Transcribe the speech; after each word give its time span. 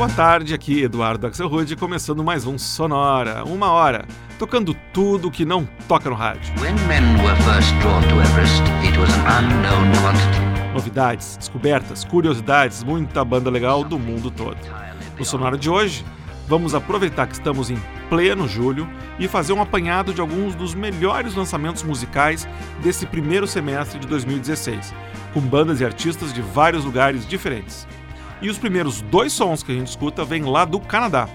Boa 0.00 0.08
tarde, 0.08 0.54
aqui 0.54 0.82
Eduardo 0.82 1.26
Axelrod, 1.26 1.76
começando 1.76 2.24
mais 2.24 2.46
um 2.46 2.56
Sonora, 2.56 3.44
uma 3.44 3.70
hora, 3.70 4.06
tocando 4.38 4.72
tudo 4.94 5.30
que 5.30 5.44
não 5.44 5.68
toca 5.86 6.08
no 6.08 6.16
rádio. 6.16 6.54
Everest, 8.18 8.62
Novidades, 10.72 11.36
descobertas, 11.36 12.02
curiosidades, 12.02 12.82
muita 12.82 13.22
banda 13.22 13.50
legal 13.50 13.84
do 13.84 13.98
mundo 13.98 14.30
todo. 14.30 14.56
No 15.18 15.24
Sonora 15.26 15.58
de 15.58 15.68
hoje, 15.68 16.02
vamos 16.48 16.74
aproveitar 16.74 17.26
que 17.26 17.34
estamos 17.34 17.68
em 17.68 17.76
pleno 18.08 18.48
julho 18.48 18.88
e 19.18 19.28
fazer 19.28 19.52
um 19.52 19.60
apanhado 19.60 20.14
de 20.14 20.22
alguns 20.22 20.54
dos 20.54 20.74
melhores 20.74 21.34
lançamentos 21.34 21.82
musicais 21.82 22.48
desse 22.82 23.04
primeiro 23.04 23.46
semestre 23.46 23.98
de 23.98 24.06
2016, 24.06 24.94
com 25.34 25.42
bandas 25.42 25.82
e 25.82 25.84
artistas 25.84 26.32
de 26.32 26.40
vários 26.40 26.86
lugares 26.86 27.28
diferentes. 27.28 27.86
E 28.42 28.48
os 28.48 28.58
primeiros 28.58 29.02
dois 29.02 29.32
sons 29.32 29.62
que 29.62 29.72
a 29.72 29.74
gente 29.74 29.88
escuta 29.88 30.24
vêm 30.24 30.42
lá 30.44 30.64
do 30.64 30.80
Canadá, 30.80 31.28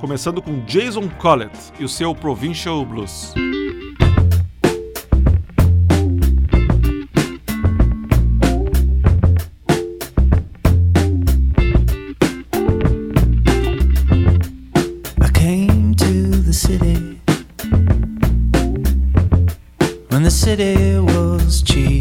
começando 0.00 0.42
com 0.42 0.64
Jason 0.64 1.08
Collett 1.18 1.56
e 1.78 1.84
o 1.84 1.88
seu 1.88 2.14
Provincial 2.14 2.84
Blues. 2.84 3.32
city 20.44 20.98
was 20.98 21.62
cheap. 21.62 21.93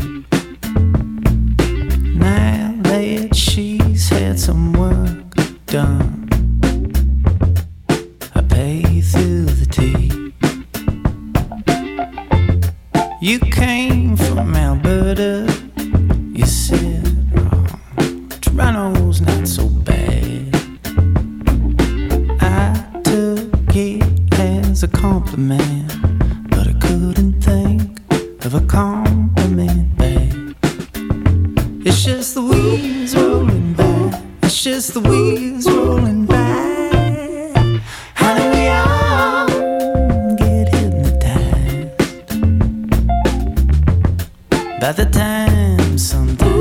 dream 45.94 45.98
someday. 46.00 46.53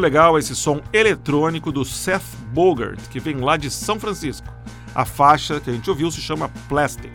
Legal 0.00 0.38
esse 0.38 0.56
som 0.56 0.80
eletrônico 0.92 1.70
do 1.70 1.84
Seth 1.84 2.36
Bogart, 2.52 2.98
que 3.10 3.20
vem 3.20 3.36
lá 3.36 3.56
de 3.56 3.70
São 3.70 4.00
Francisco. 4.00 4.48
A 4.94 5.04
faixa 5.04 5.60
que 5.60 5.70
a 5.70 5.72
gente 5.72 5.88
ouviu 5.88 6.10
se 6.10 6.20
chama 6.20 6.50
Plastic. 6.68 7.12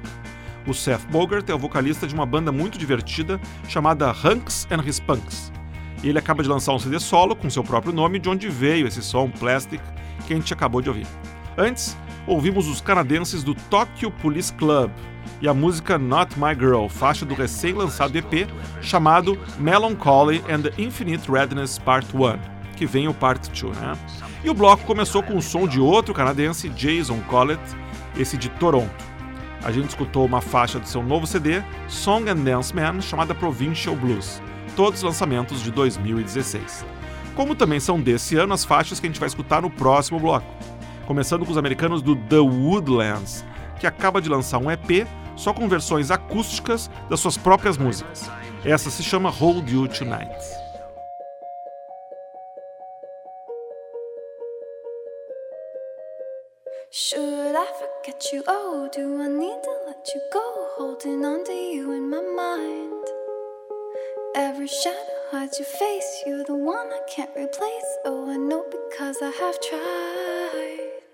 O 0.65 0.73
Seth 0.73 1.05
Bogart 1.11 1.49
é 1.49 1.53
o 1.53 1.59
vocalista 1.59 2.07
de 2.07 2.13
uma 2.13 2.25
banda 2.25 2.51
muito 2.51 2.77
divertida 2.77 3.39
chamada 3.67 4.11
Hunks 4.11 4.67
and 4.71 4.87
His 4.87 4.99
Punks. 4.99 5.51
Ele 6.03 6.17
acaba 6.17 6.41
de 6.41 6.49
lançar 6.49 6.73
um 6.73 6.79
CD 6.79 6.99
solo 6.99 7.35
com 7.35 7.49
seu 7.49 7.63
próprio 7.63 7.91
nome, 7.91 8.19
de 8.19 8.29
onde 8.29 8.47
veio 8.47 8.87
esse 8.87 9.01
som 9.01 9.29
Plastic 9.29 9.81
que 10.25 10.33
a 10.33 10.35
gente 10.35 10.53
acabou 10.53 10.81
de 10.81 10.89
ouvir. 10.89 11.07
Antes, 11.57 11.97
ouvimos 12.25 12.67
os 12.67 12.81
canadenses 12.81 13.43
do 13.43 13.53
Tokyo 13.53 14.11
Police 14.11 14.53
Club 14.53 14.91
e 15.41 15.47
a 15.47 15.53
música 15.53 15.97
Not 15.97 16.39
My 16.39 16.53
Girl, 16.53 16.87
faixa 16.87 17.25
do 17.25 17.33
recém-lançado 17.33 18.17
EP 18.17 18.47
chamado 18.81 19.37
Melancholy 19.59 20.43
and 20.49 20.61
the 20.61 20.73
Infinite 20.81 21.29
Redness 21.29 21.77
Part 21.79 22.07
1 22.15 22.54
que 22.75 22.85
vem 22.85 23.07
o 23.07 23.13
Part 23.13 23.49
2, 23.49 23.77
né? 23.77 23.93
E 24.43 24.49
o 24.49 24.53
bloco 24.53 24.83
começou 24.83 25.23
com 25.23 25.35
o 25.35 25.41
som 25.41 25.67
de 25.67 25.79
outro 25.79 26.13
canadense, 26.13 26.69
Jason 26.69 27.19
Collett, 27.21 27.61
esse 28.17 28.37
de 28.37 28.49
Toronto. 28.49 29.05
A 29.63 29.71
gente 29.71 29.89
escutou 29.89 30.25
uma 30.25 30.41
faixa 30.41 30.79
do 30.79 30.87
seu 30.87 31.01
novo 31.01 31.25
CD, 31.25 31.63
Song 31.87 32.29
and 32.29 32.37
Dance 32.37 32.75
Man, 32.75 33.01
chamada 33.01 33.33
Provincial 33.33 33.95
Blues, 33.95 34.41
todos 34.75 35.01
lançamentos 35.01 35.63
de 35.63 35.71
2016. 35.71 36.85
Como 37.35 37.55
também 37.55 37.79
são 37.79 37.99
desse 37.99 38.35
ano 38.35 38.53
as 38.53 38.63
faixas 38.63 38.99
que 38.99 39.07
a 39.07 39.09
gente 39.09 39.19
vai 39.19 39.27
escutar 39.27 39.61
no 39.61 39.69
próximo 39.69 40.19
bloco. 40.19 40.45
Começando 41.07 41.45
com 41.45 41.51
os 41.51 41.57
americanos 41.57 42.01
do 42.01 42.15
The 42.15 42.37
Woodlands, 42.37 43.43
que 43.79 43.87
acaba 43.87 44.21
de 44.21 44.29
lançar 44.29 44.59
um 44.59 44.69
EP 44.69 45.07
só 45.35 45.53
com 45.53 45.67
versões 45.67 46.11
acústicas 46.11 46.89
das 47.09 47.19
suas 47.19 47.37
próprias 47.37 47.77
músicas. 47.77 48.29
Essa 48.63 48.89
se 48.89 49.03
chama 49.03 49.29
Hold 49.29 49.69
You 49.69 49.87
Tonight. 49.87 50.64
Should 56.97 57.57
I 57.57 57.67
forget 57.77 58.31
you? 58.31 58.41
Oh, 58.47 58.87
do 58.89 59.21
I 59.21 59.27
need 59.27 59.61
to 59.63 59.77
let 59.85 60.07
you 60.15 60.21
go? 60.31 60.69
Holding 60.77 61.25
on 61.25 61.43
to 61.43 61.51
you 61.51 61.91
in 61.91 62.09
my 62.09 62.21
mind. 62.21 63.03
Every 64.33 64.67
shadow 64.67 65.19
hides 65.29 65.59
your 65.59 65.67
face. 65.67 66.23
You're 66.25 66.45
the 66.45 66.55
one 66.55 66.87
I 66.87 67.01
can't 67.13 67.31
replace. 67.35 67.97
Oh, 68.05 68.31
I 68.31 68.37
know 68.37 68.63
because 68.71 69.17
I 69.21 69.31
have 69.31 69.59
tried. 69.59 71.04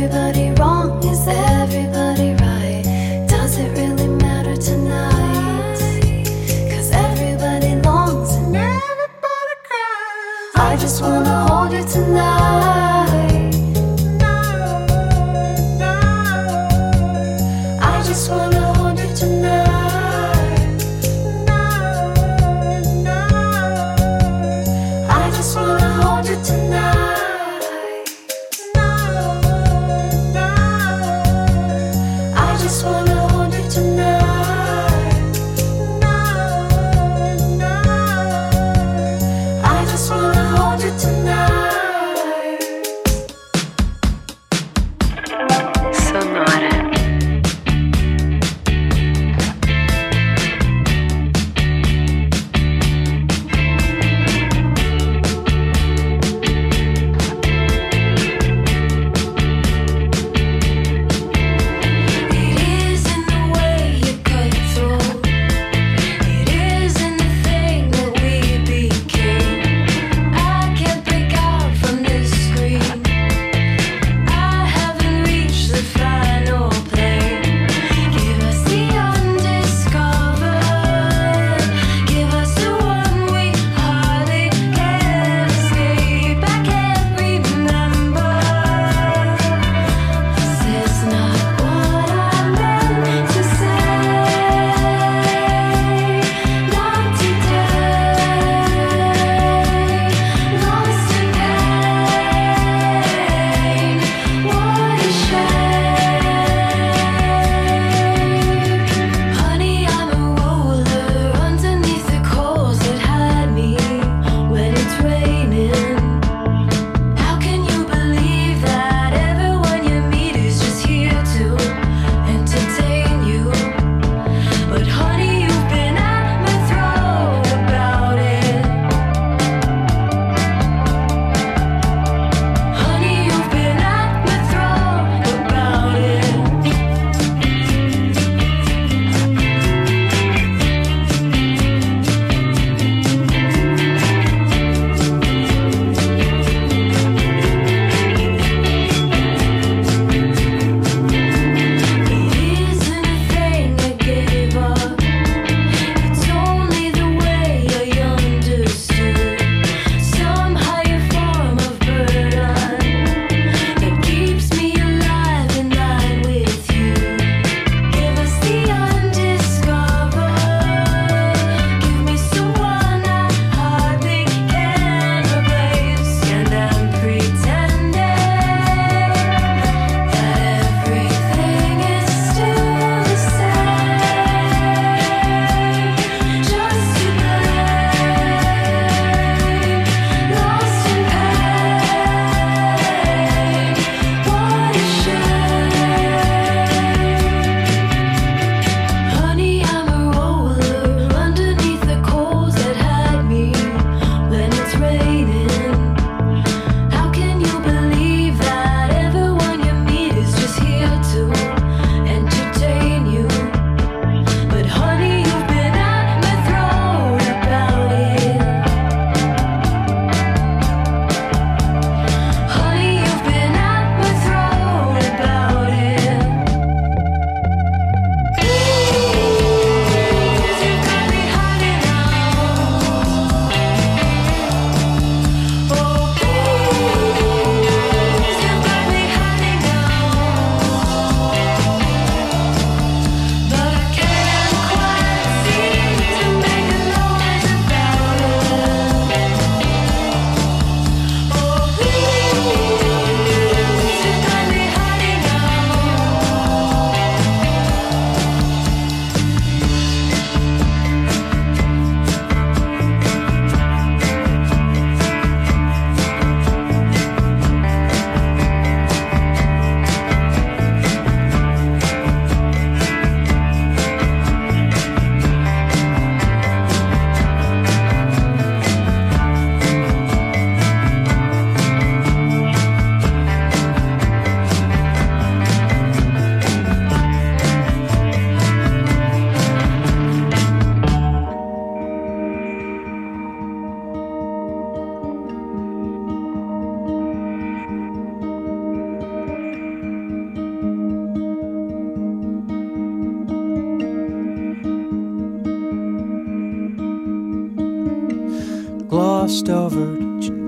everybody 0.00 0.57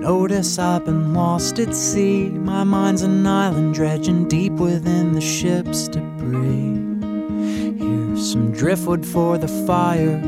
notice 0.01 0.59
I've 0.59 0.87
been 0.87 1.13
lost 1.13 1.59
at 1.59 1.75
sea? 1.75 2.31
My 2.31 2.65
mind's 2.65 3.03
an 3.03 3.27
island 3.27 3.75
dredging 3.75 4.27
deep 4.29 4.55
within 4.55 5.13
the 5.13 5.21
ship's 5.21 5.89
debris. 5.89 6.79
Here's 7.79 8.33
some 8.33 8.51
driftwood 8.51 9.05
for 9.05 9.37
the 9.37 9.49
fire. 9.67 10.19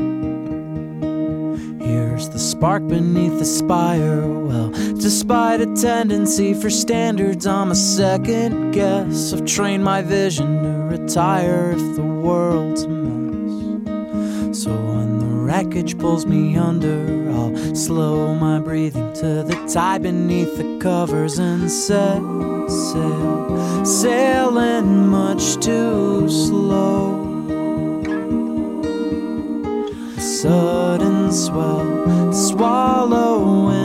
Here's 1.81 2.29
the 2.29 2.39
spark 2.39 2.87
beneath 2.87 3.39
the 3.39 3.45
spire. 3.45 4.27
Well, 4.27 4.69
despite 4.69 5.61
a 5.61 5.73
tendency 5.75 6.53
for 6.53 6.69
standards, 6.69 7.47
I'm 7.47 7.71
a 7.71 7.75
second 7.75 8.71
guess. 8.71 9.33
I've 9.33 9.45
trained 9.45 9.83
my 9.83 10.03
vision 10.03 10.61
to 10.63 10.97
retire 10.97 11.71
if 11.71 11.95
the 11.95 12.03
world's 12.03 12.85
wreckage 15.53 15.99
pulls 15.99 16.25
me 16.25 16.57
under, 16.57 17.29
I'll 17.29 17.75
slow 17.75 18.33
my 18.33 18.57
breathing 18.59 19.13
to 19.13 19.43
the 19.43 19.55
tide 19.71 20.01
beneath 20.01 20.57
the 20.57 20.79
covers 20.79 21.37
and 21.37 21.69
set 21.69 22.21
sail, 22.67 23.85
sailing 23.85 25.07
much 25.09 25.63
too 25.63 26.27
slow. 26.27 27.21
A 30.17 30.21
sudden 30.21 31.31
swell 31.31 32.33
swallowing 32.33 33.82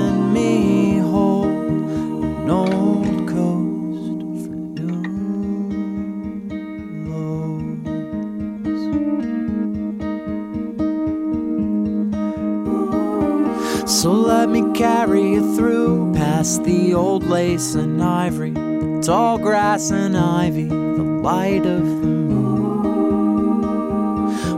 So 14.09 14.15
let 14.15 14.49
me 14.49 14.63
carry 14.73 15.33
you 15.33 15.55
through 15.55 16.15
past 16.15 16.65
the 16.65 16.95
old 16.95 17.25
lace 17.25 17.75
and 17.75 18.03
ivory, 18.03 18.53
the 18.53 19.03
tall 19.05 19.37
grass 19.37 19.91
and 19.91 20.17
ivy, 20.17 20.65
the 20.65 21.21
light 21.23 21.67
of 21.67 21.85
the 21.85 22.07
moon. 22.07 22.83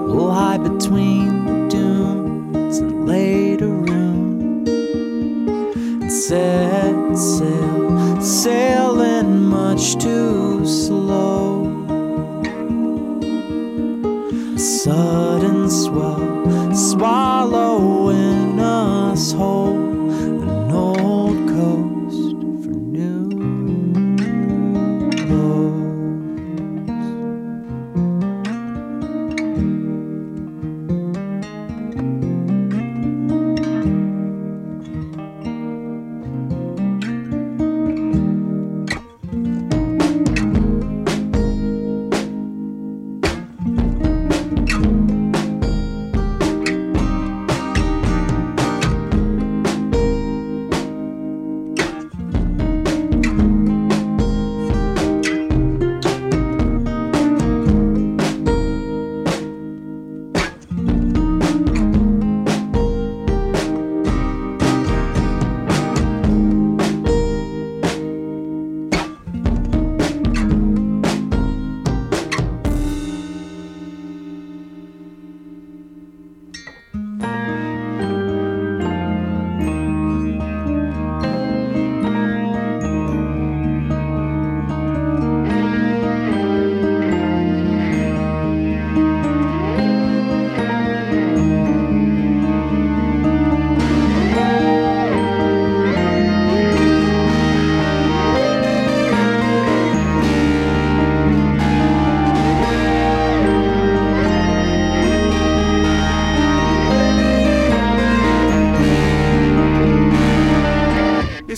We'll 0.06 0.30
hide 0.30 0.62
between 0.62 1.46
the 1.46 1.66
dunes 1.68 2.78
and 2.78 3.08
later 3.08 3.66
room 3.66 4.64
and 4.68 6.12
set 6.12 7.16
sail, 7.18 8.20
sailing 8.22 9.46
much 9.46 9.96
too 9.96 10.39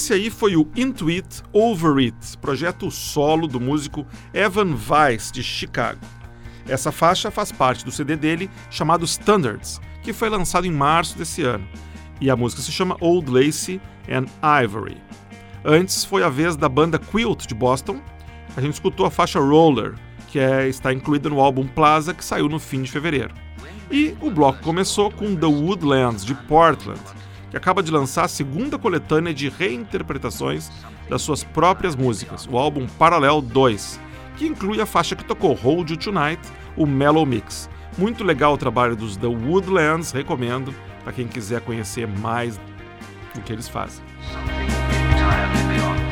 Esse 0.03 0.15
aí 0.15 0.31
foi 0.31 0.57
o 0.57 0.69
Intuit 0.75 1.45
Over 1.53 1.99
It, 1.99 2.37
projeto 2.39 2.91
solo 2.91 3.47
do 3.47 3.61
músico 3.61 4.05
Evan 4.35 4.75
Weiss, 4.75 5.31
de 5.31 5.45
Chicago. 5.45 6.01
Essa 6.67 6.91
faixa 6.91 7.31
faz 7.31 7.53
parte 7.53 7.85
do 7.85 7.93
CD 7.93 8.17
dele 8.17 8.51
chamado 8.69 9.05
Standards, 9.05 9.81
que 10.03 10.13
foi 10.13 10.29
lançado 10.29 10.67
em 10.67 10.73
março 10.73 11.17
desse 11.17 11.45
ano. 11.45 11.65
E 12.21 12.29
a 12.29 12.35
música 12.35 12.61
se 12.61 12.73
chama 12.73 12.97
Old 13.01 13.31
Lacy 13.31 13.81
and 14.11 14.27
Ivory. 14.65 15.01
Antes 15.65 16.05
foi 16.05 16.25
a 16.25 16.29
vez 16.29 16.57
da 16.57 16.69
banda 16.69 16.99
Quilt 16.99 17.47
de 17.47 17.55
Boston. 17.55 18.03
A 18.57 18.61
gente 18.61 18.75
escutou 18.75 19.07
a 19.07 19.11
faixa 19.11 19.39
Roller, 19.39 19.95
que 20.27 20.41
é, 20.41 20.67
está 20.67 20.93
incluída 20.93 21.29
no 21.29 21.41
álbum 21.41 21.65
Plaza, 21.65 22.13
que 22.13 22.25
saiu 22.25 22.49
no 22.49 22.59
fim 22.59 22.83
de 22.83 22.91
fevereiro. 22.91 23.33
E 23.89 24.17
o 24.21 24.33
bloco 24.33 24.61
começou 24.63 25.13
com 25.13 25.37
The 25.37 25.47
Woodlands 25.47 26.25
de 26.25 26.35
Portland, 26.35 27.01
que 27.53 27.57
acaba 27.59 27.83
de 27.83 27.91
lançar 27.91 28.25
a 28.25 28.29
segunda 28.29 28.79
coletânea 28.79 29.35
de 29.35 29.51
reinterpretações 29.51 30.71
das 31.07 31.21
suas 31.21 31.45
próprias 31.45 31.95
músicas, 31.95 32.49
o 32.51 32.57
álbum 32.57 32.87
Parallel 32.99 33.43
2, 33.43 34.01
que 34.39 34.47
inclui 34.47 34.81
a 34.81 34.87
faixa 34.87 35.15
que 35.15 35.23
tocou 35.23 35.53
Hold 35.53 35.91
You 35.91 35.99
Tonight, 35.99 36.41
o 36.79 36.87
Mellow 36.87 37.27
Mix. 37.27 37.69
Muito 37.99 38.25
legal 38.25 38.55
o 38.55 38.57
trabalho 38.57 38.97
dos 38.97 39.19
The 39.19 39.27
Woodlands, 39.27 40.13
recomendo 40.13 40.75
para 41.05 41.13
quem 41.13 41.29
quiser 41.29 41.61
conhecer 41.61 42.09
mais 42.09 42.59
do 43.35 43.43
que 43.43 43.53
eles 43.53 43.69
fazem. 43.69 44.03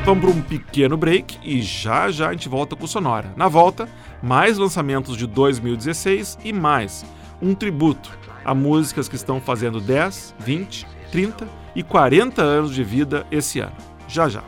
Vamos 0.05 0.23
para 0.23 0.39
um 0.39 0.43
pequeno 0.43 0.99
break 0.99 1.39
e 1.43 1.63
já 1.63 2.11
já 2.11 2.29
a 2.29 2.33
gente 2.33 2.51
volta 2.51 2.77
com 2.77 2.87
Sonora. 2.87 3.33
Na 3.35 3.49
volta, 3.49 3.89
mais 4.23 4.59
lançamentos 4.59 5.17
de 5.17 5.27
2016 5.27 6.39
e 6.45 6.53
mais 6.53 7.03
um 7.41 7.55
tributo 7.55 8.11
a 8.45 8.55
músicas 8.55 9.09
que 9.09 9.17
estão 9.17 9.41
fazendo 9.41 9.81
10, 9.81 10.35
20, 10.39 10.87
30 11.11 11.47
e 11.75 11.83
40 11.83 12.43
anos 12.43 12.75
de 12.75 12.83
vida 12.83 13.27
esse 13.31 13.61
ano. 13.61 13.77
Já 14.09 14.29
já. 14.29 14.43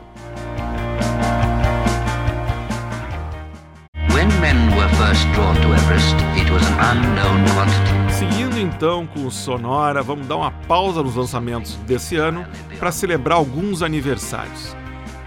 Seguindo 8.09 8.59
então 8.59 9.07
com 9.07 9.25
o 9.25 9.31
Sonora, 9.31 10.01
vamos 10.01 10.27
dar 10.27 10.37
uma 10.37 10.51
pausa 10.51 11.01
nos 11.01 11.15
lançamentos 11.15 11.75
desse 11.87 12.15
ano 12.15 12.45
para 12.79 12.91
celebrar 12.91 13.37
alguns 13.37 13.81
aniversários. 13.81 14.75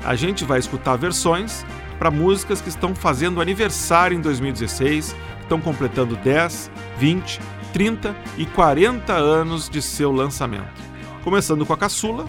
A 0.05 0.14
gente 0.14 0.44
vai 0.44 0.59
escutar 0.59 0.96
versões 0.96 1.64
para 1.99 2.11
músicas 2.11 2.61
que 2.61 2.68
estão 2.68 2.94
fazendo 2.94 3.40
aniversário 3.40 4.16
em 4.16 4.20
2016, 4.20 5.12
que 5.12 5.42
estão 5.42 5.61
completando 5.61 6.16
10, 6.16 6.70
20, 6.99 7.40
30 7.72 8.14
e 8.38 8.46
40 8.46 9.12
anos 9.12 9.68
de 9.68 9.83
seu 9.83 10.12
lançamento. 10.12 10.86
Começando 11.26 11.66
com 11.66 11.72
a 11.72 11.76
Caçula, 11.76 12.24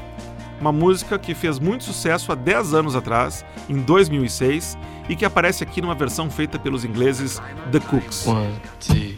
uma 0.59 0.71
música 0.71 1.19
que 1.19 1.35
fez 1.35 1.59
muito 1.59 1.83
sucesso 1.83 2.31
há 2.31 2.35
10 2.35 2.73
anos 2.73 2.95
atrás, 2.95 3.45
em 3.69 3.77
2006, 3.79 4.75
e 5.07 5.15
que 5.15 5.23
aparece 5.23 5.63
aqui 5.63 5.83
numa 5.83 5.93
versão 5.93 6.31
feita 6.31 6.57
pelos 6.57 6.83
ingleses 6.83 7.39
The 7.71 7.79
Cooks. 7.79 8.25
One, 8.25 8.59
two, 8.79 9.13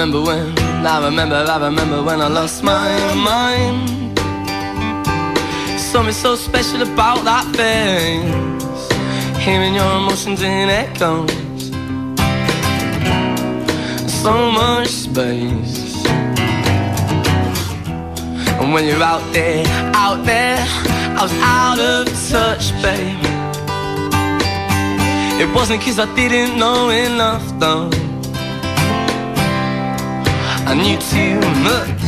remember 0.00 0.22
when, 0.22 0.86
I 0.86 1.04
remember, 1.04 1.34
I 1.36 1.62
remember 1.62 2.02
when 2.02 2.22
I 2.22 2.28
lost 2.28 2.62
my 2.62 2.88
mind. 3.14 4.18
Something 5.78 6.14
so 6.14 6.36
special 6.36 6.80
about 6.80 7.22
that 7.24 7.44
face, 7.54 8.88
hearing 9.44 9.74
your 9.74 9.92
emotions 9.98 10.40
in 10.40 10.70
echoes. 10.70 11.30
So 14.22 14.50
much 14.50 14.88
space. 14.88 16.06
And 18.58 18.72
when 18.72 18.86
you're 18.86 19.02
out 19.02 19.30
there, 19.34 19.66
out 19.94 20.24
there, 20.24 20.64
I 21.18 21.20
was 21.20 21.34
out 21.42 21.78
of 21.78 22.06
touch, 22.30 22.72
babe. 22.80 23.20
It 25.42 25.54
wasn't 25.54 25.82
cause 25.82 25.98
I 25.98 26.06
didn't 26.14 26.58
know 26.58 26.88
enough, 26.88 27.44
though. 27.60 28.09
I 30.66 30.74
knew 30.74 30.98
too 30.98 31.40
much. 31.68 32.00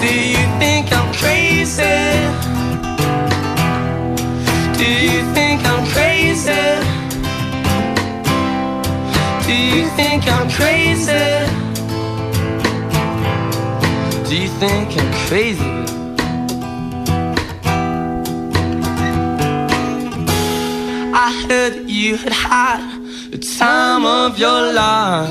Do 0.00 0.10
you 0.34 0.44
think 0.58 0.92
I'm 0.92 1.12
crazy? 1.14 1.82
Do 4.78 4.86
you 4.86 5.22
think 5.34 5.64
I'm 5.66 5.84
crazy? 5.94 6.64
Do 9.46 9.54
you 9.54 9.88
think 9.96 10.26
I'm 10.28 10.48
crazy? 10.50 11.24
Do 14.28 14.36
you 14.36 14.48
think 14.60 14.96
I'm 14.98 15.12
crazy? 15.26 15.70
I 21.12 21.46
heard 21.48 21.88
you 21.88 22.16
had 22.16 22.32
had 22.32 22.89
the 23.30 23.38
time 23.38 24.04
of 24.04 24.38
your 24.38 24.72
life. 24.72 25.30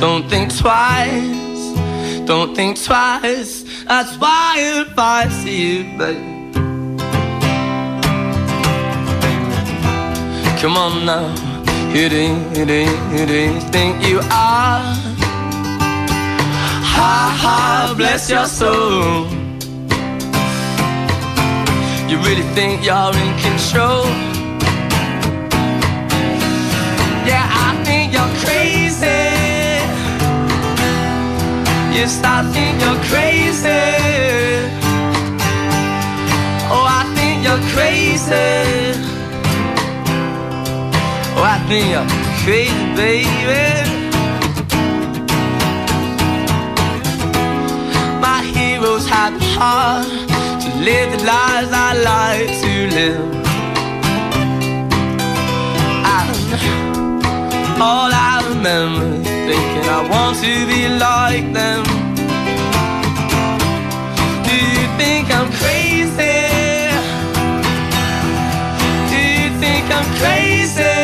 Don't 0.00 0.26
think 0.30 0.56
twice, 0.56 2.24
don't 2.24 2.54
think 2.54 2.82
twice. 2.82 3.64
That's 3.84 4.16
why 4.16 4.54
if 4.58 4.98
I 4.98 5.28
see 5.28 5.76
you, 5.76 5.98
babe. 5.98 6.54
Come 10.60 10.76
on 10.78 11.04
now, 11.04 11.28
who 11.92 12.08
do, 12.08 12.26
who 12.54 12.64
do, 12.64 12.84
who 12.84 13.26
do 13.26 13.34
you 13.34 13.60
think 13.72 14.02
you 14.06 14.18
are? 14.18 14.82
Ha 16.94 17.36
ha, 17.42 17.94
bless 17.98 18.30
your 18.30 18.46
soul. 18.46 19.26
You 22.08 22.16
really 22.26 22.48
think 22.54 22.82
you're 22.82 23.14
in 23.14 23.38
control? 23.40 24.29
Yes, 31.92 32.20
I 32.22 32.42
think 32.52 32.80
you're 32.80 33.02
crazy. 33.10 33.82
Oh, 36.70 36.86
I 36.86 37.02
think 37.16 37.42
you're 37.44 37.64
crazy. 37.74 38.48
Oh, 41.36 41.42
I 41.42 41.58
think 41.68 41.86
you're 41.90 42.06
crazy, 42.42 42.84
baby. 42.94 43.64
My 48.20 48.40
heroes 48.54 49.06
had 49.08 49.34
the 49.34 49.44
heart 49.58 50.06
to 50.62 50.68
live 50.86 51.10
the 51.10 51.24
lives 51.24 51.72
I 51.72 51.90
like 52.10 52.50
to 52.62 52.72
live. 52.96 53.30
And 56.16 57.82
all 57.82 58.10
I 58.12 58.42
remember 58.48 59.39
thinking 59.50 59.86
I 59.98 60.00
want 60.14 60.36
to 60.46 60.54
be 60.70 60.82
like 61.06 61.46
them. 61.58 61.82
Do 64.46 64.54
you 64.74 64.86
think 65.00 65.24
I'm 65.38 65.50
crazy? 65.60 66.38
Do 69.10 69.18
you 69.38 69.48
think 69.62 69.84
I'm 69.98 70.08
crazy? 70.20 70.98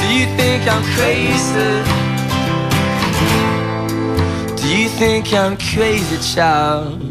Do 0.00 0.06
you 0.18 0.26
think 0.38 0.62
I'm 0.74 0.84
crazy? 0.96 1.70
Do 4.60 4.68
you 4.76 4.88
think 5.00 5.32
I'm 5.32 5.56
crazy, 5.56 6.18
child? 6.34 7.09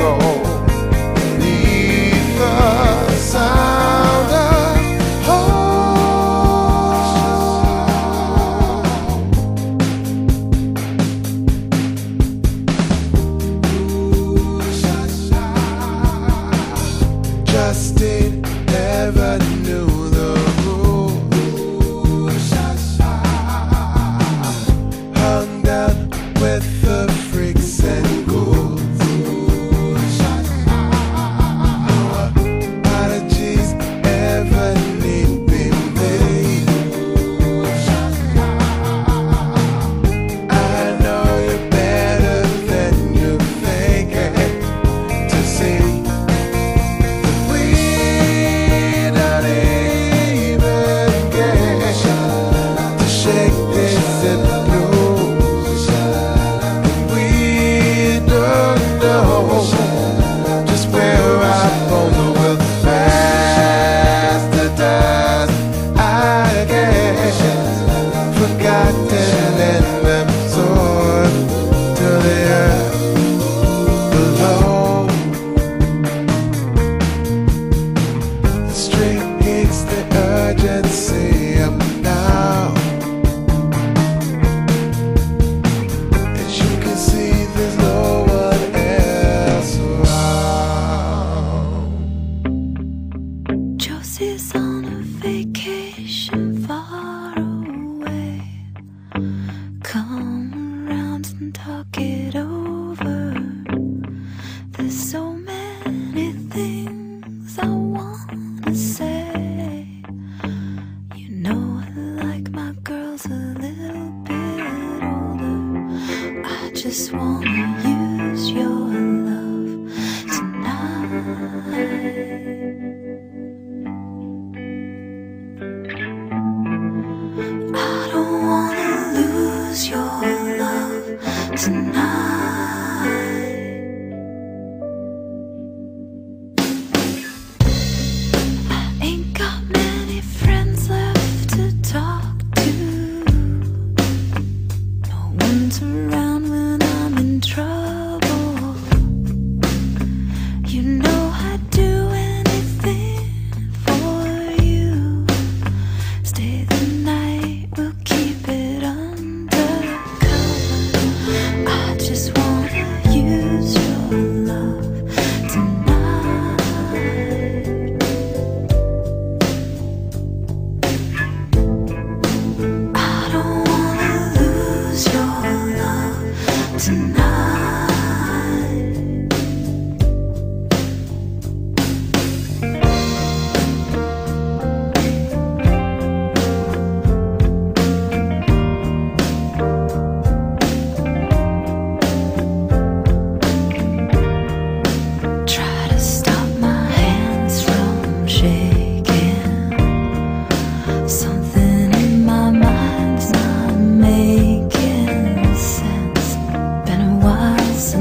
go. 0.00 0.49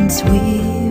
once 0.10 0.24
we 0.24 0.89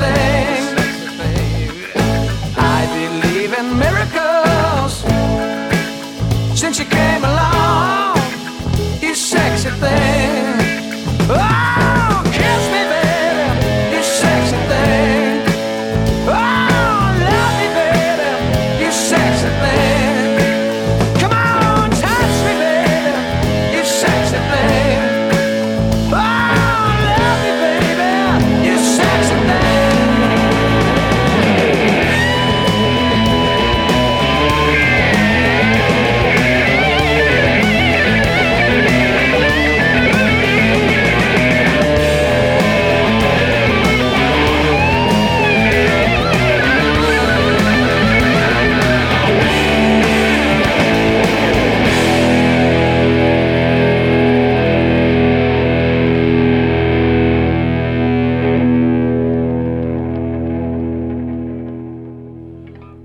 everything. 0.00 0.61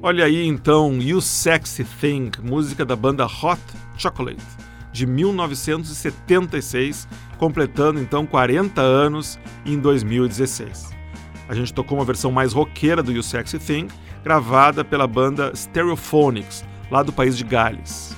Olha 0.07 0.23
aí 0.23 0.47
então 0.47 0.97
You 1.01 1.19
Sexy 1.19 1.83
Thing, 1.83 2.31
música 2.41 2.85
da 2.85 2.95
banda 2.95 3.25
Hot 3.25 3.59
Chocolate, 3.97 4.41
de 4.89 5.05
1976, 5.05 7.05
completando 7.37 7.99
então 7.99 8.25
40 8.25 8.79
anos 8.79 9.37
em 9.65 9.77
2016. 9.77 10.95
A 11.49 11.53
gente 11.53 11.73
tocou 11.73 11.97
uma 11.97 12.05
versão 12.05 12.31
mais 12.31 12.53
roqueira 12.53 13.03
do 13.03 13.11
You 13.11 13.21
Sexy 13.21 13.59
Thing, 13.59 13.89
gravada 14.23 14.85
pela 14.85 15.05
banda 15.05 15.53
Stereophonics, 15.53 16.63
lá 16.89 17.03
do 17.03 17.11
país 17.11 17.37
de 17.37 17.43
Gales. 17.43 18.15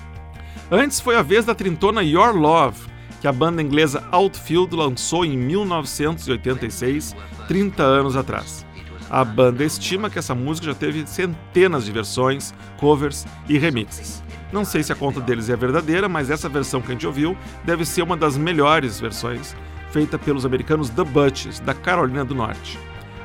Antes 0.70 1.00
foi 1.00 1.16
a 1.16 1.24
vez 1.24 1.44
da 1.44 1.56
trintona 1.56 2.04
Your 2.04 2.38
Love, 2.38 2.82
que 3.20 3.28
a 3.28 3.34
banda 3.34 3.64
inglesa 3.64 4.08
Outfield 4.12 4.76
lançou 4.76 5.26
em 5.26 5.36
1986, 5.36 7.16
30 7.48 7.82
anos 7.82 8.16
atrás. 8.16 8.69
A 9.10 9.26
banda 9.26 9.64
estima 9.64 10.10
que 10.10 10.20
essa 10.20 10.36
música 10.36 10.68
já 10.68 10.76
teve 10.76 11.08
centenas 11.08 11.86
de 11.86 11.92
versões, 11.92 12.54
covers 12.78 13.26
e 13.48 13.58
remixes. 13.58 14.24
Não 14.52 14.64
sei 14.64 14.84
se 14.84 14.92
a 14.92 14.96
conta 14.96 15.20
deles 15.20 15.50
é 15.50 15.56
verdadeira, 15.56 16.08
mas 16.08 16.30
essa 16.30 16.48
versão 16.48 16.82
que 16.82 16.90
a 16.90 16.92
gente 16.92 17.08
ouviu 17.08 17.36
deve 17.64 17.86
ser 17.86 18.04
uma 18.04 18.16
das 18.16 18.38
melhores 18.38 19.00
versões, 19.00 19.56
feita 19.92 20.18
pelos 20.18 20.46
americanos 20.46 20.90
The 20.90 21.04
Butches, 21.04 21.60
da 21.60 21.74
Carolina 21.74 22.24
do 22.24 22.36
Norte. 22.36 22.78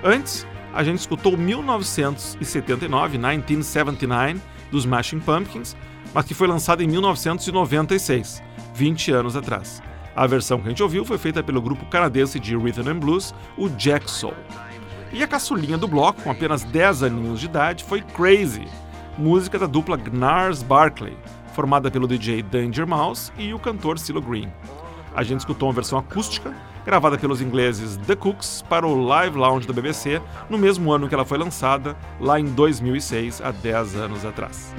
Antes, 0.03 0.47
a 0.73 0.83
gente 0.83 1.01
escutou 1.01 1.37
1979, 1.37 3.19
1979, 3.19 4.41
dos 4.71 4.85
Smashing 4.85 5.21
Pumpkins, 5.21 5.77
mas 6.15 6.25
que 6.25 6.35
foi 6.35 6.49
lançada 6.49 6.83
em 6.83 6.87
1996, 6.89 8.43
20 8.75 9.13
anos 9.13 9.37
atrás. 9.37 9.83
A 10.17 10.27
versão 10.27 10.61
que 10.61 10.67
a 10.67 10.71
gente 10.71 10.83
ouviu 10.83 11.05
foi 11.05 11.19
feita 11.19 11.43
pelo 11.43 11.61
grupo 11.61 11.85
canadense 11.87 12.39
de 12.39 12.57
Rhythm 12.57 12.89
and 12.89 12.99
Blues, 12.99 13.35
o 13.57 13.69
Jack 13.69 14.11
Soul. 14.11 14.35
E 15.15 15.23
a 15.23 15.29
caçulinha 15.29 15.79
do 15.79 15.87
bloco, 15.87 16.23
com 16.23 16.31
apenas 16.33 16.65
10 16.65 17.05
aninhos 17.05 17.39
de 17.39 17.47
idade, 17.47 17.85
foi 17.85 18.03
Crazy, 18.03 18.67
música 19.17 19.57
da 19.57 19.67
dupla 19.67 19.97
Gnars 19.97 20.61
Barkley, 20.61 21.17
formada 21.55 21.89
pelo 21.89 22.09
DJ 22.09 22.43
Danger 22.43 22.85
Mouse 22.85 23.31
e 23.39 23.55
o 23.55 23.59
cantor 23.61 23.97
CeeLo 23.97 24.21
Green. 24.21 24.53
A 25.15 25.23
gente 25.23 25.39
escutou 25.39 25.69
uma 25.69 25.75
versão 25.75 26.01
acústica, 26.01 26.53
gravada 26.85 27.17
pelos 27.17 27.41
ingleses 27.41 27.97
The 27.97 28.17
Cooks 28.17 28.65
para 28.69 28.85
o 28.85 29.05
Live 29.05 29.39
Lounge 29.39 29.69
da 29.69 29.73
BBC, 29.73 30.21
no 30.51 30.59
mesmo 30.59 30.91
ano 30.91 31.09
que 31.09 31.15
ela 31.15 31.25
foi 31.25 31.39
lançada, 31.39 31.97
lá 32.21 32.41
em 32.41 32.47
2006, 32.47 33.41
há 33.41 33.53
10 33.53 33.95
anos 33.95 34.25
atrás. 34.25 34.75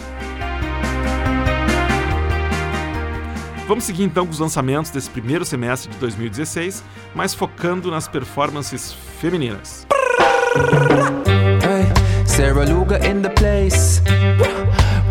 Vamos 3.70 3.86
seguir 3.86 4.04
então 4.04 4.26
com 4.26 4.34
os 4.34 4.40
lançamentos 4.40 4.92
desse 4.92 5.10
primeiro 5.10 5.46
semestre 5.46 5.90
de 5.94 5.98
2016, 5.98 6.84
mas 7.16 7.34
focando 7.34 7.90
nas 7.90 8.06
performances 8.06 8.92
femininas. 8.92 9.88
Hey, 10.56 11.92
Sarah 12.26 12.66
Luga 12.66 13.04
in 13.08 13.22
the 13.22 13.30
place. 13.30 14.02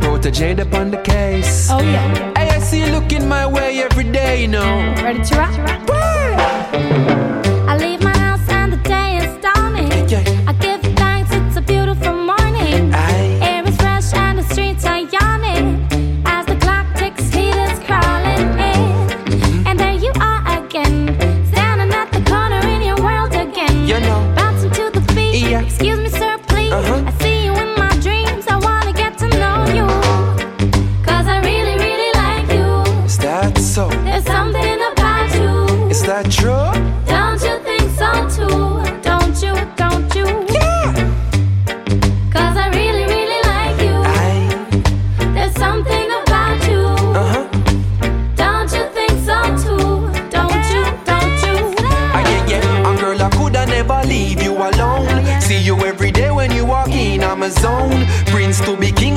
Protege 0.00 0.56
upon 0.60 0.90
the 0.90 1.02
case. 1.02 1.68
Oh 1.70 1.80
yeah. 1.80 2.32
Hey, 2.38 2.48
I 2.50 2.58
see 2.60 2.80
you 2.80 2.90
looking 2.92 3.28
my 3.28 3.46
way 3.46 3.82
every 3.82 4.04
day, 4.04 4.42
you 4.42 4.48
know. 4.48 4.94
Ready 5.02 5.22
to 5.22 5.36
rock? 5.36 5.52
I 5.58 6.03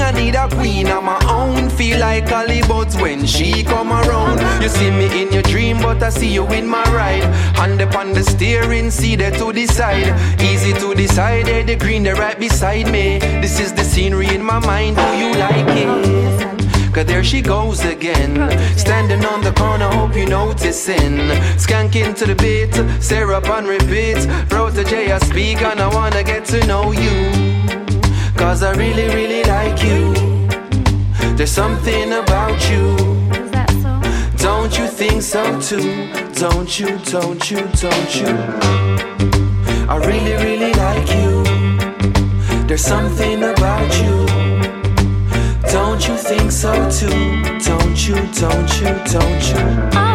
I 0.07 0.11
need 0.11 0.35
a 0.35 0.47
queen 0.47 0.87
of 0.87 1.03
my 1.03 1.19
own. 1.27 1.69
Feel 1.69 1.99
like 1.99 2.29
Holly 2.29 2.61
buds 2.61 2.95
when 2.95 3.25
she 3.25 3.61
come 3.61 3.91
around. 3.91 4.39
You 4.61 4.69
see 4.69 4.89
me 4.89 5.07
in 5.21 5.33
your 5.33 5.41
dream, 5.43 5.77
but 5.81 6.01
I 6.01 6.09
see 6.09 6.31
you 6.33 6.47
in 6.47 6.65
my 6.65 6.83
ride. 6.93 7.23
Hand 7.57 7.81
upon 7.81 8.13
the 8.13 8.23
steering, 8.23 8.89
see 8.89 9.17
there 9.17 9.31
to 9.31 9.51
decide. 9.51 10.15
Easy 10.41 10.71
to 10.73 10.95
decide, 10.95 11.45
there 11.45 11.65
the 11.65 11.75
green, 11.75 12.03
they 12.03 12.13
right 12.13 12.39
beside 12.39 12.89
me. 12.89 13.19
This 13.19 13.59
is 13.59 13.73
the 13.73 13.83
scenery 13.83 14.33
in 14.33 14.41
my 14.41 14.59
mind. 14.59 14.95
Do 14.95 15.07
you 15.17 15.33
like 15.35 15.67
it? 15.83 16.93
Cause 16.93 17.05
there 17.05 17.23
she 17.23 17.41
goes 17.41 17.83
again. 17.83 18.33
Standing 18.77 19.25
on 19.25 19.41
the 19.43 19.51
corner, 19.51 19.89
hope 19.89 20.15
you 20.15 20.25
noticing. 20.25 21.17
Skanking 21.57 22.15
to 22.15 22.25
the 22.25 22.35
beat, 22.35 22.73
syrup 23.03 23.49
on 23.49 23.65
repeat. 23.65 24.25
Bro 24.47 24.71
to 24.71 24.85
J, 24.85 25.11
I 25.11 25.17
speak 25.19 25.61
and 25.61 25.81
I 25.81 25.93
wanna 25.93 26.23
get 26.23 26.45
to 26.45 26.65
know 26.65 26.93
you. 26.93 27.56
Cause 28.37 28.61
I 28.63 28.71
really, 28.75 29.07
really 29.07 29.43
like 29.43 29.83
you. 29.83 30.13
There's 31.35 31.51
something 31.51 32.13
about 32.13 32.69
you. 32.69 32.95
Is 33.43 33.51
that 33.51 33.69
so? 33.81 33.99
Don't 34.37 34.77
you 34.77 34.87
think 34.87 35.21
so 35.21 35.59
too? 35.59 36.11
Don't 36.33 36.79
you, 36.79 36.97
don't 36.99 37.51
you, 37.51 37.61
don't 37.81 38.15
you? 38.15 38.27
I 39.89 39.97
really, 40.05 40.33
really 40.43 40.73
like 40.73 41.09
you. 41.17 42.67
There's 42.67 42.83
something 42.83 43.43
about 43.43 43.91
you. 44.01 44.25
Don't 45.71 46.07
you 46.07 46.15
think 46.15 46.51
so 46.51 46.73
too? 46.91 47.41
Don't 47.59 48.07
you, 48.07 48.15
don't 48.39 48.81
you, 48.81 48.91
don't 49.11 49.49
you? 49.49 50.06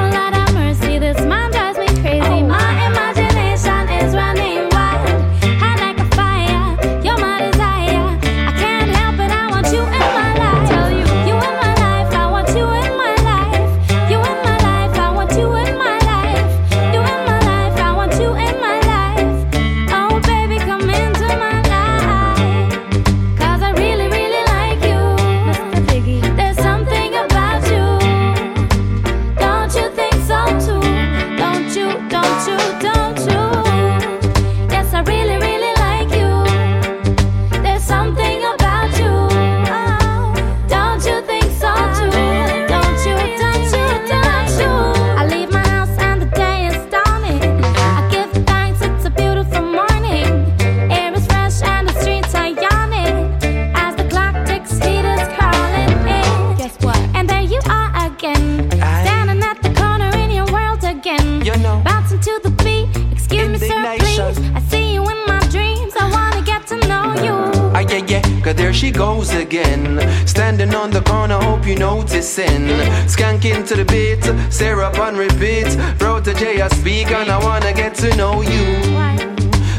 On 70.82 70.90
the 70.90 71.00
corner, 71.02 71.38
hope 71.38 71.64
you 71.64 71.76
noticing. 71.76 72.66
Skanking 73.06 73.64
to 73.68 73.76
the 73.76 73.84
beat, 73.84 74.24
syrup 74.52 74.98
on 74.98 75.16
repeat. 75.16 75.78
Bro 75.96 76.22
to 76.22 76.34
J, 76.34 76.60
I 76.60 76.66
speak 76.70 77.12
and 77.12 77.30
I 77.30 77.38
wanna 77.38 77.72
get 77.72 77.94
to 78.02 78.08
know 78.16 78.42
you. 78.42 78.82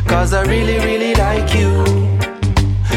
Cause 0.07 0.33
I 0.33 0.43
really, 0.43 0.77
really 0.79 1.13
like 1.15 1.53
you. 1.53 1.83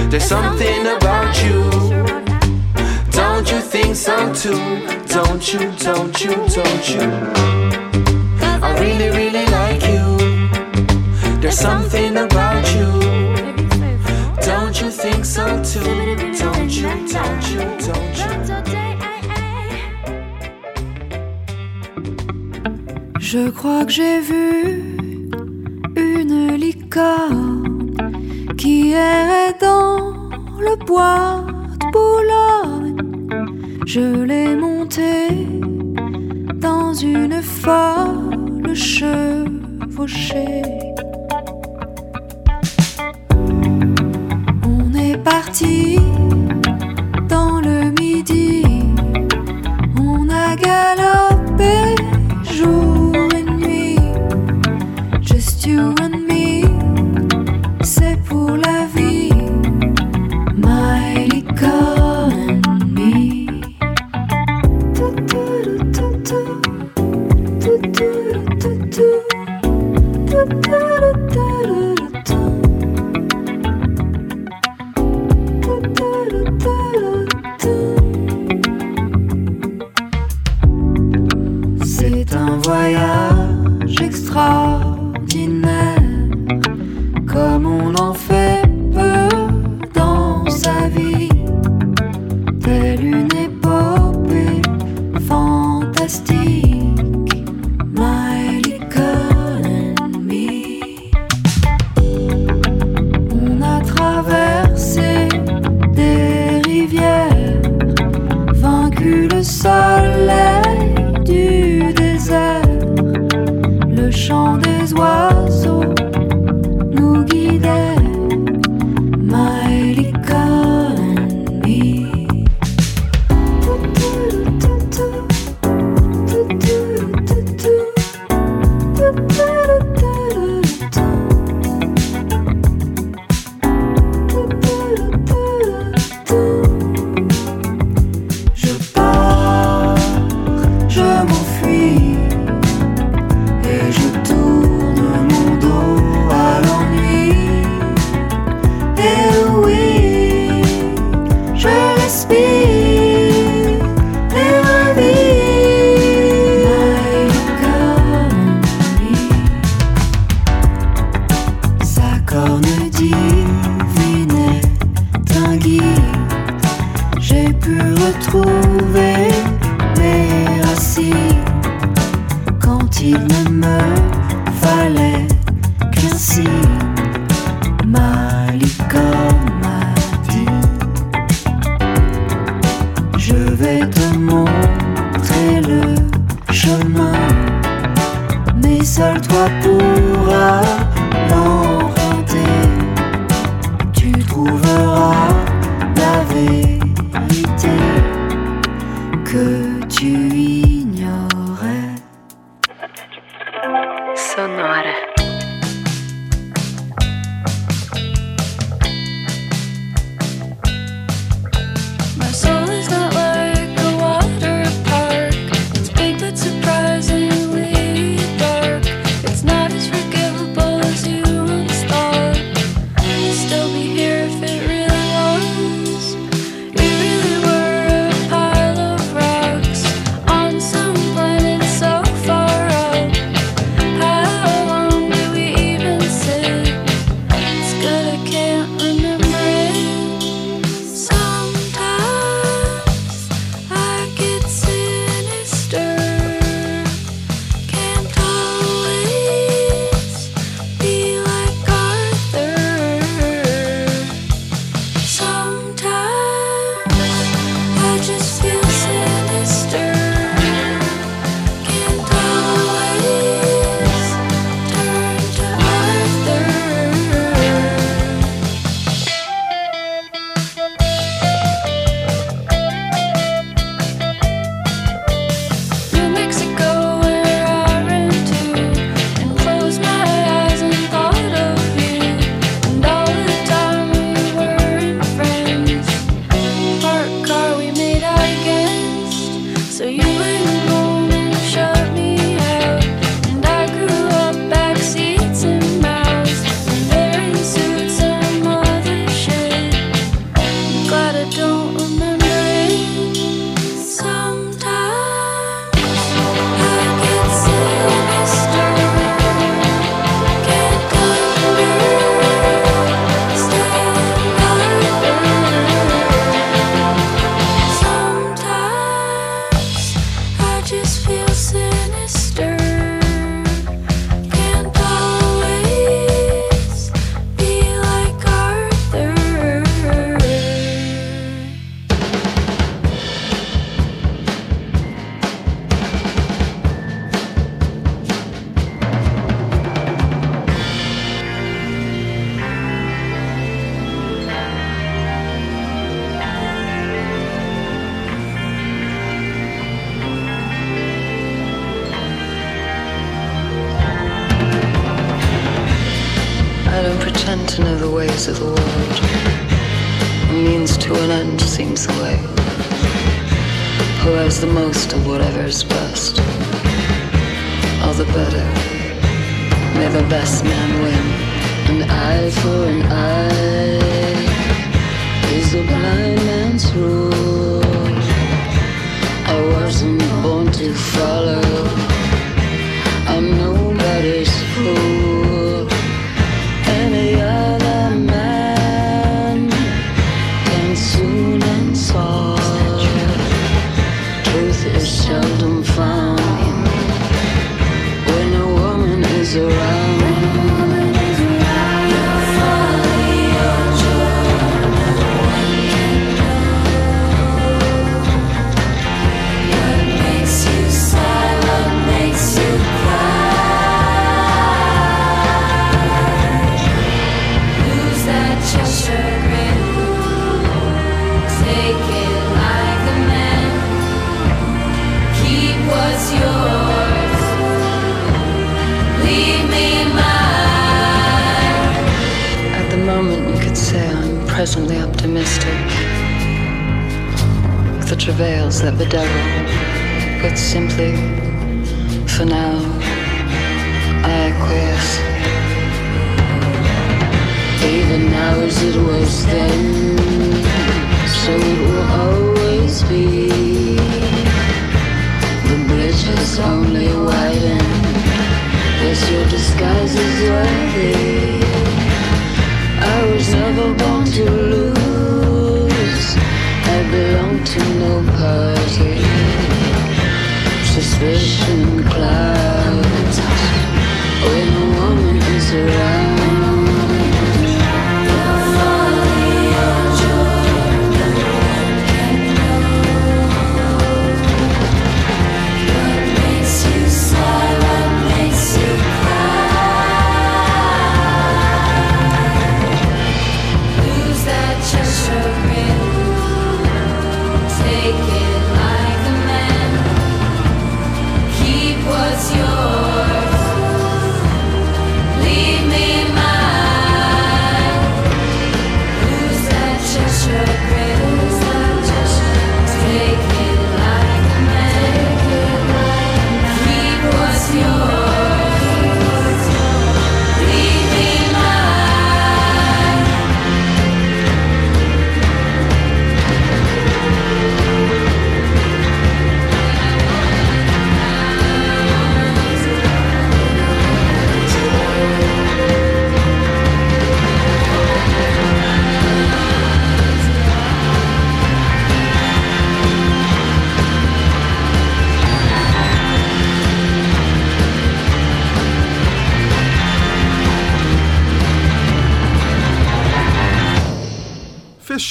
There's 0.09 0.22
something 0.22 0.86
about 0.86 1.34
you. 1.42 1.68
Sure 1.88 2.02
about 2.02 2.26
that? 2.26 3.09
Don't 3.11 3.50
you 3.50 3.61
think 3.61 3.96
so 3.96 4.32
too? 4.32 4.86
Don't 5.09 5.52
you, 5.52 5.72
don't 5.72 6.16
you, 6.22 6.30
don't 6.54 6.88
you? 6.88 7.07
I 8.62 8.76
really, 8.78 9.11
really 9.11 9.46
like 9.46 9.82
you. 9.82 11.40
There's 11.40 11.59
something 11.59 12.16
about 12.16 12.64
you. 12.72 12.86
Maybe 13.42 13.68
say 13.74 13.98
so. 14.07 14.46
Don't 14.46 14.80
you 14.80 14.90
think 14.92 15.24
so 15.24 15.44
too? 15.64 16.05
Je 23.37 23.51
crois 23.51 23.84
que 23.84 23.93
j'ai 23.93 24.18
vu 24.20 24.82
une 25.95 26.55
licorne 26.55 27.95
qui 28.57 28.93
errait 28.93 29.55
dans 29.61 30.30
le 30.59 30.74
bois 30.87 31.45
de 31.80 31.87
Boulogne. 31.95 32.97
Je 33.84 34.22
l'ai 34.24 34.57
montée 34.57 35.28
dans 36.55 36.95
une 36.95 37.43
folle 37.43 38.74
chevauchée. 38.74 40.55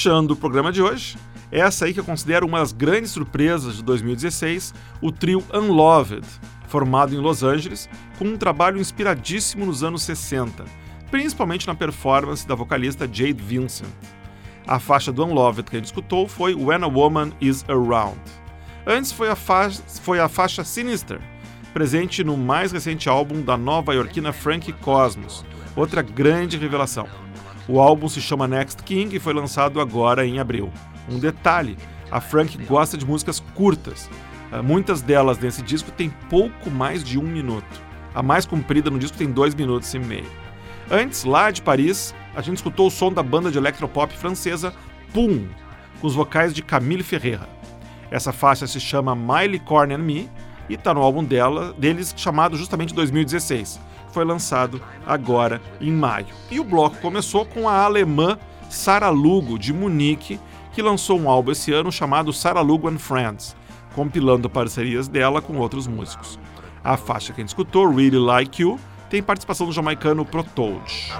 Fechando 0.06 0.34
o 0.34 0.36
programa 0.36 0.70
de 0.70 0.80
hoje, 0.80 1.18
essa 1.50 1.84
aí 1.84 1.92
que 1.92 1.98
eu 1.98 2.04
considero 2.04 2.46
uma 2.46 2.60
das 2.60 2.70
grandes 2.70 3.10
surpresas 3.10 3.78
de 3.78 3.82
2016, 3.82 4.72
o 5.02 5.10
trio 5.10 5.42
Unloved, 5.52 6.24
formado 6.68 7.12
em 7.12 7.18
Los 7.18 7.42
Angeles, 7.42 7.88
com 8.16 8.24
um 8.24 8.36
trabalho 8.36 8.78
inspiradíssimo 8.78 9.66
nos 9.66 9.82
anos 9.82 10.02
60, 10.04 10.64
principalmente 11.10 11.66
na 11.66 11.74
performance 11.74 12.46
da 12.46 12.54
vocalista 12.54 13.04
Jade 13.12 13.42
Vincent. 13.42 13.88
A 14.64 14.78
faixa 14.78 15.10
do 15.10 15.24
Unloved 15.24 15.68
que 15.68 15.74
a 15.74 15.80
gente 15.80 15.86
escutou 15.86 16.28
foi 16.28 16.54
When 16.54 16.84
a 16.84 16.86
Woman 16.86 17.32
Is 17.40 17.64
Around. 17.68 18.20
Antes 18.86 19.10
foi 19.10 19.28
a, 19.28 19.34
fa 19.34 19.68
foi 20.02 20.20
a 20.20 20.28
faixa 20.28 20.62
Sinister, 20.62 21.18
presente 21.74 22.22
no 22.22 22.36
mais 22.36 22.70
recente 22.70 23.08
álbum 23.08 23.42
da 23.42 23.56
nova-iorquina 23.56 24.32
Frankie 24.32 24.72
Cosmos, 24.72 25.44
outra 25.74 26.00
grande 26.00 26.56
revelação. 26.56 27.08
O 27.68 27.80
álbum 27.80 28.08
se 28.08 28.20
chama 28.20 28.46
Next 28.46 28.82
King 28.84 29.16
e 29.16 29.18
foi 29.18 29.34
lançado 29.34 29.80
agora 29.80 30.24
em 30.24 30.38
abril. 30.38 30.70
Um 31.10 31.18
detalhe: 31.18 31.76
a 32.10 32.20
Frank 32.20 32.56
gosta 32.64 32.96
de 32.96 33.04
músicas 33.04 33.40
curtas. 33.54 34.08
Ah, 34.52 34.62
Muitas 34.62 35.02
delas 35.02 35.38
nesse 35.38 35.62
disco 35.62 35.90
têm 35.90 36.10
pouco 36.30 36.70
mais 36.70 37.02
de 37.02 37.18
um 37.18 37.24
minuto. 37.24 37.82
A 38.14 38.22
mais 38.22 38.46
comprida 38.46 38.90
no 38.90 38.98
disco 38.98 39.18
tem 39.18 39.30
dois 39.30 39.54
minutos 39.54 39.92
e 39.92 39.98
meio. 39.98 40.30
Antes, 40.90 41.24
lá 41.24 41.50
de 41.50 41.60
Paris, 41.60 42.14
a 42.34 42.40
gente 42.40 42.58
escutou 42.58 42.86
o 42.86 42.90
som 42.90 43.12
da 43.12 43.22
banda 43.22 43.50
de 43.50 43.58
electropop 43.58 44.16
francesa 44.16 44.72
Pum, 45.12 45.46
com 46.00 46.06
os 46.06 46.14
vocais 46.14 46.54
de 46.54 46.62
Camille 46.62 47.02
Ferreira. 47.02 47.48
Essa 48.10 48.32
faixa 48.32 48.66
se 48.68 48.78
chama 48.78 49.16
My 49.16 49.48
Licorn 49.48 49.92
and 49.92 49.98
Me 49.98 50.30
e 50.68 50.74
está 50.74 50.94
no 50.94 51.02
álbum 51.02 51.24
dela, 51.24 51.74
deles 51.76 52.14
chamado 52.16 52.56
justamente 52.56 52.94
2016 52.94 53.80
foi 54.16 54.24
lançado 54.24 54.80
agora 55.06 55.60
em 55.78 55.92
maio. 55.92 56.28
E 56.50 56.58
o 56.58 56.64
bloco 56.64 56.96
começou 57.02 57.44
com 57.44 57.68
a 57.68 57.82
alemã 57.82 58.38
Sarah 58.70 59.10
Lugo, 59.10 59.58
de 59.58 59.74
Munique, 59.74 60.40
que 60.72 60.80
lançou 60.80 61.20
um 61.20 61.28
álbum 61.28 61.52
esse 61.52 61.70
ano 61.70 61.92
chamado 61.92 62.32
Sarah 62.32 62.62
Lugo 62.62 62.88
and 62.88 62.96
Friends, 62.96 63.54
compilando 63.94 64.48
parcerias 64.48 65.06
dela 65.06 65.42
com 65.42 65.58
outros 65.58 65.86
músicos. 65.86 66.38
A 66.82 66.96
faixa 66.96 67.34
que 67.34 67.42
a 67.42 67.42
gente 67.42 67.50
escutou, 67.50 67.94
Really 67.94 68.16
Like 68.16 68.62
You, 68.62 68.80
tem 69.10 69.22
participação 69.22 69.66
do 69.66 69.72
jamaicano 69.72 70.24
Protoad. 70.24 71.12